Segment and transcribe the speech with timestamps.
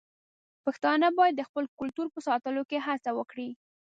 [0.63, 3.49] پښتانه بايد د خپل کلتور په ساتلو کې هڅه وکړي.